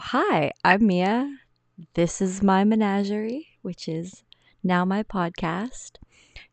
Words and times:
hi, 0.00 0.50
I'm 0.64 0.86
Mia. 0.86 1.30
This 1.92 2.22
is 2.22 2.42
my 2.42 2.64
menagerie, 2.64 3.48
which 3.60 3.86
is 3.86 4.24
now 4.64 4.86
my 4.86 5.02
podcast. 5.02 5.98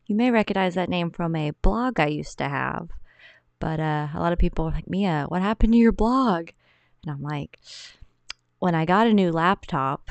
You 0.06 0.14
may 0.14 0.30
recognize 0.30 0.74
that 0.74 0.90
name 0.90 1.10
from 1.10 1.34
a 1.34 1.52
blog 1.62 1.98
I 1.98 2.08
used 2.08 2.36
to 2.38 2.48
have, 2.48 2.90
but 3.58 3.80
uh, 3.80 4.08
a 4.14 4.20
lot 4.20 4.34
of 4.34 4.38
people 4.38 4.66
are 4.66 4.72
like, 4.72 4.88
Mia, 4.88 5.24
what 5.28 5.40
happened 5.40 5.72
to 5.72 5.78
your 5.78 5.92
blog? 5.92 6.50
And 7.02 7.10
I'm 7.10 7.22
like, 7.22 7.58
when 8.58 8.74
I 8.74 8.84
got 8.84 9.06
a 9.06 9.14
new 9.14 9.32
laptop, 9.32 10.10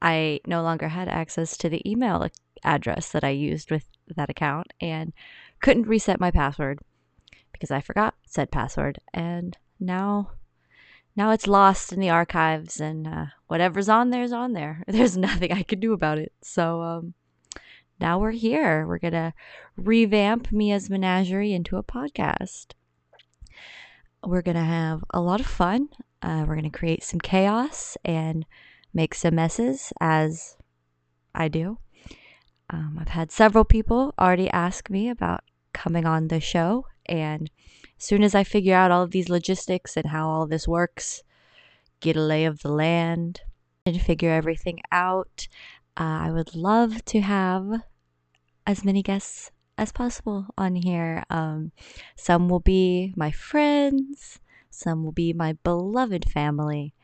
I 0.00 0.40
no 0.46 0.62
longer 0.62 0.88
had 0.88 1.08
access 1.08 1.58
to 1.58 1.68
the 1.68 1.88
email 1.88 2.26
address 2.64 3.12
that 3.12 3.22
I 3.22 3.30
used 3.30 3.70
with 3.70 3.84
that 4.16 4.30
account 4.30 4.72
and 4.80 5.12
couldn't 5.60 5.88
reset 5.88 6.18
my 6.18 6.30
password 6.30 6.78
because 7.52 7.70
I 7.70 7.82
forgot 7.82 8.14
said 8.26 8.50
password. 8.50 8.98
And 9.12 9.58
now 9.78 10.30
now 11.14 11.30
it's 11.30 11.46
lost 11.46 11.92
in 11.92 12.00
the 12.00 12.10
archives 12.10 12.80
and 12.80 13.06
uh, 13.06 13.26
whatever's 13.46 13.88
on 13.88 14.10
there 14.10 14.22
is 14.22 14.32
on 14.32 14.52
there. 14.52 14.82
There's 14.88 15.16
nothing 15.16 15.52
i 15.52 15.62
can 15.62 15.80
do 15.80 15.92
about 15.92 16.18
it. 16.18 16.32
So 16.42 16.82
um, 16.82 17.14
now 18.00 18.18
we're 18.18 18.30
here. 18.32 18.86
We're 18.86 18.98
gonna 18.98 19.34
revamp 19.76 20.50
mia's 20.52 20.88
menagerie 20.88 21.52
into 21.52 21.76
a 21.76 21.82
podcast. 21.82 22.72
We're 24.24 24.42
gonna 24.42 24.64
have 24.64 25.04
a 25.10 25.20
lot 25.20 25.40
of 25.40 25.46
fun. 25.46 25.88
Uh, 26.22 26.44
we're 26.46 26.56
gonna 26.56 26.70
create 26.70 27.02
some 27.02 27.20
chaos 27.20 27.96
and 28.04 28.46
make 28.94 29.14
some 29.14 29.34
messes 29.34 29.92
as 30.00 30.56
i 31.34 31.48
do. 31.48 31.78
Um, 32.70 32.98
i've 33.00 33.08
had 33.08 33.30
several 33.30 33.64
people 33.64 34.14
already 34.18 34.48
ask 34.50 34.88
me 34.88 35.08
about 35.08 35.44
coming 35.72 36.06
on 36.06 36.28
the 36.28 36.40
show 36.40 36.86
and 37.06 37.50
soon 38.02 38.22
as 38.22 38.34
I 38.34 38.44
figure 38.44 38.74
out 38.74 38.90
all 38.90 39.02
of 39.02 39.12
these 39.12 39.28
logistics 39.28 39.96
and 39.96 40.06
how 40.06 40.28
all 40.28 40.46
this 40.46 40.66
works, 40.66 41.22
get 42.00 42.16
a 42.16 42.20
lay 42.20 42.44
of 42.44 42.62
the 42.62 42.72
land, 42.72 43.42
and 43.86 44.00
figure 44.00 44.30
everything 44.30 44.80
out, 44.90 45.46
uh, 45.96 46.26
I 46.26 46.30
would 46.32 46.54
love 46.54 47.04
to 47.06 47.20
have 47.20 47.82
as 48.66 48.84
many 48.84 49.02
guests 49.02 49.50
as 49.78 49.92
possible 49.92 50.46
on 50.58 50.74
here. 50.74 51.24
Um, 51.30 51.72
some 52.16 52.48
will 52.48 52.60
be 52.60 53.12
my 53.16 53.30
friends, 53.30 54.40
some 54.70 55.04
will 55.04 55.12
be 55.12 55.32
my 55.32 55.54
beloved 55.64 56.30
family, 56.30 56.94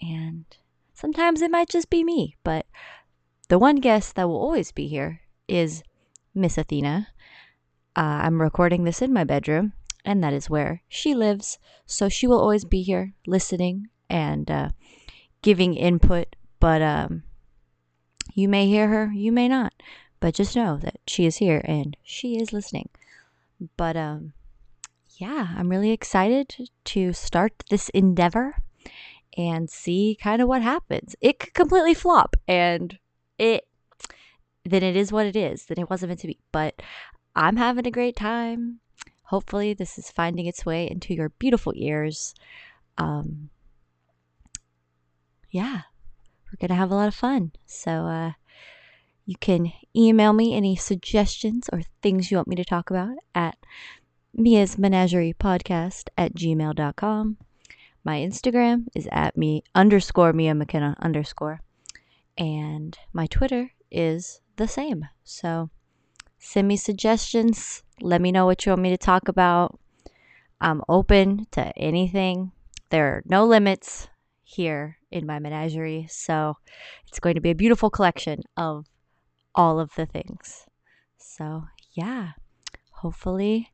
and 0.00 0.44
sometimes 0.92 1.42
it 1.42 1.50
might 1.50 1.68
just 1.68 1.90
be 1.90 2.04
me. 2.04 2.36
But 2.44 2.66
the 3.48 3.58
one 3.58 3.76
guest 3.76 4.14
that 4.14 4.28
will 4.28 4.40
always 4.40 4.72
be 4.72 4.86
here 4.86 5.20
is 5.48 5.82
Miss 6.34 6.58
Athena. 6.58 7.08
Uh, 7.96 8.22
I'm 8.22 8.40
recording 8.40 8.84
this 8.84 9.02
in 9.02 9.12
my 9.12 9.24
bedroom, 9.24 9.72
and 10.04 10.22
that 10.22 10.32
is 10.32 10.50
where 10.50 10.82
she 10.88 11.14
lives. 11.14 11.58
So 11.86 12.08
she 12.08 12.26
will 12.26 12.40
always 12.40 12.64
be 12.64 12.82
here 12.82 13.14
listening 13.26 13.88
and 14.08 14.50
uh, 14.50 14.68
giving 15.42 15.74
input. 15.74 16.36
But 16.60 16.82
um, 16.82 17.22
you 18.34 18.48
may 18.48 18.66
hear 18.66 18.88
her, 18.88 19.10
you 19.14 19.32
may 19.32 19.48
not. 19.48 19.72
But 20.20 20.34
just 20.34 20.56
know 20.56 20.78
that 20.78 21.00
she 21.06 21.26
is 21.26 21.36
here 21.36 21.62
and 21.64 21.96
she 22.02 22.40
is 22.40 22.52
listening. 22.52 22.88
But 23.76 23.96
um, 23.96 24.32
yeah, 25.16 25.48
I'm 25.56 25.68
really 25.68 25.90
excited 25.90 26.70
to 26.84 27.12
start 27.12 27.52
this 27.70 27.88
endeavor 27.90 28.56
and 29.36 29.68
see 29.68 30.16
kind 30.20 30.40
of 30.40 30.48
what 30.48 30.62
happens. 30.62 31.14
It 31.20 31.38
could 31.38 31.54
completely 31.54 31.94
flop 31.94 32.36
and 32.46 32.98
it 33.38 33.66
then 34.64 34.82
it 34.82 34.96
is 34.96 35.12
what 35.12 35.26
it 35.26 35.36
is. 35.36 35.66
Then 35.66 35.78
it 35.78 35.90
wasn't 35.90 36.08
meant 36.08 36.20
to 36.20 36.26
be. 36.26 36.38
But 36.52 36.80
I'm 37.36 37.56
having 37.56 37.86
a 37.86 37.90
great 37.90 38.16
time. 38.16 38.80
Hopefully, 39.24 39.74
this 39.74 39.98
is 39.98 40.10
finding 40.10 40.46
its 40.46 40.66
way 40.66 40.88
into 40.90 41.14
your 41.14 41.30
beautiful 41.30 41.72
ears. 41.76 42.34
Um, 42.98 43.50
yeah, 45.50 45.82
we're 46.46 46.58
going 46.60 46.68
to 46.68 46.80
have 46.80 46.90
a 46.90 46.94
lot 46.94 47.08
of 47.08 47.14
fun. 47.14 47.52
So, 47.66 47.90
uh, 48.06 48.32
you 49.26 49.36
can 49.40 49.72
email 49.96 50.32
me 50.32 50.54
any 50.54 50.76
suggestions 50.76 51.68
or 51.72 51.82
things 52.02 52.30
you 52.30 52.36
want 52.36 52.48
me 52.48 52.56
to 52.56 52.64
talk 52.64 52.90
about 52.90 53.16
at 53.34 53.56
Mia's 54.34 54.76
Menagerie 54.76 55.34
Podcast 55.38 56.08
at 56.18 56.34
gmail.com. 56.34 57.38
My 58.04 58.18
Instagram 58.18 58.86
is 58.94 59.08
at 59.10 59.36
me 59.36 59.62
underscore 59.74 60.34
Mia 60.34 60.54
McKenna 60.54 60.94
underscore. 61.00 61.60
And 62.36 62.98
my 63.12 63.26
Twitter 63.26 63.70
is 63.90 64.40
the 64.56 64.68
same. 64.68 65.06
So 65.22 65.70
send 66.38 66.68
me 66.68 66.76
suggestions. 66.76 67.82
Let 68.00 68.20
me 68.20 68.32
know 68.32 68.46
what 68.46 68.64
you 68.64 68.70
want 68.70 68.82
me 68.82 68.90
to 68.90 68.98
talk 68.98 69.28
about. 69.28 69.78
I'm 70.60 70.82
open 70.88 71.46
to 71.52 71.76
anything. 71.76 72.52
There 72.90 73.06
are 73.06 73.22
no 73.26 73.44
limits 73.44 74.08
here 74.42 74.98
in 75.10 75.26
my 75.26 75.38
menagerie. 75.38 76.06
So 76.08 76.58
it's 77.08 77.20
going 77.20 77.34
to 77.34 77.40
be 77.40 77.50
a 77.50 77.54
beautiful 77.54 77.90
collection 77.90 78.42
of 78.56 78.86
all 79.54 79.80
of 79.80 79.94
the 79.96 80.06
things. 80.06 80.66
So, 81.16 81.64
yeah, 81.92 82.32
hopefully 82.90 83.70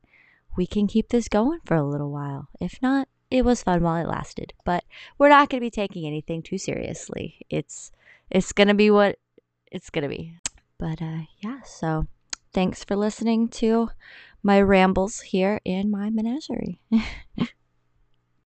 we 0.57 0.65
can 0.65 0.87
keep 0.87 1.09
this 1.09 1.27
going 1.27 1.59
for 1.65 1.75
a 1.75 1.83
little 1.83 2.11
while. 2.11 2.49
If 2.59 2.81
not, 2.81 3.07
it 3.29 3.45
was 3.45 3.63
fun 3.63 3.81
while 3.81 4.03
it 4.03 4.07
lasted, 4.07 4.53
but 4.65 4.83
we're 5.17 5.29
not 5.29 5.49
going 5.49 5.61
to 5.61 5.65
be 5.65 5.71
taking 5.71 6.05
anything 6.05 6.41
too 6.41 6.57
seriously. 6.57 7.45
It's 7.49 7.91
it's 8.29 8.51
going 8.51 8.67
to 8.67 8.73
be 8.73 8.91
what 8.91 9.17
it's 9.71 9.89
going 9.89 10.03
to 10.03 10.09
be. 10.09 10.35
But 10.77 11.01
uh 11.01 11.21
yeah, 11.39 11.61
so 11.63 12.07
Thanks 12.53 12.83
for 12.83 12.95
listening 12.95 13.47
to 13.49 13.89
my 14.43 14.61
rambles 14.61 15.21
here 15.21 15.59
in 15.65 15.89
my 15.91 16.09
menagerie. 16.09 16.79